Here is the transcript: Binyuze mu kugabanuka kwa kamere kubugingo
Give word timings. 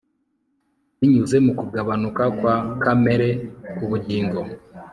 Binyuze 0.99 1.37
mu 1.45 1.51
kugabanuka 1.59 2.23
kwa 2.37 2.55
kamere 2.83 3.29
kubugingo 3.75 4.39